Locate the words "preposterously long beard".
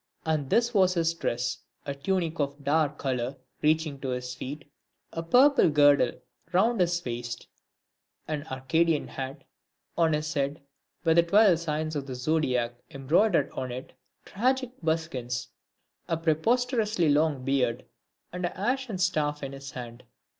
16.17-17.85